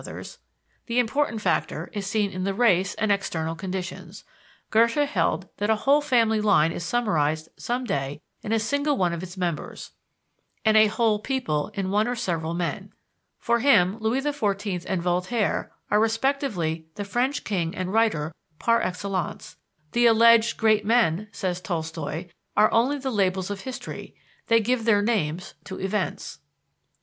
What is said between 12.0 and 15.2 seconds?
or several men. For him, Louis XIV and